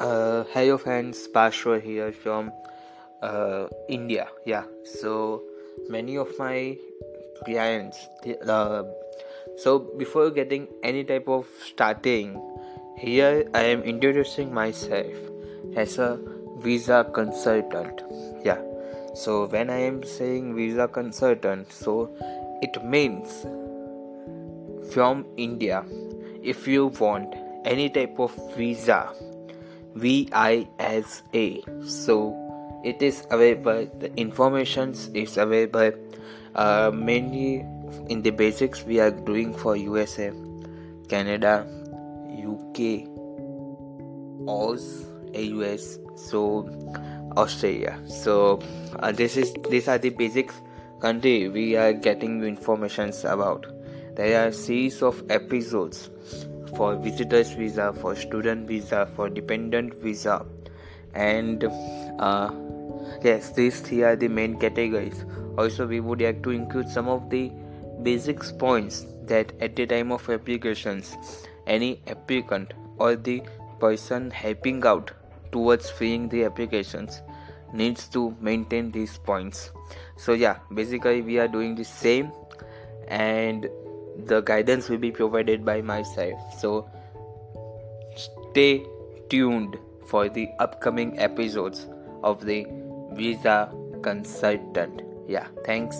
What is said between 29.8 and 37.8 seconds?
VISA. So it is available. The information is available. Uh, mainly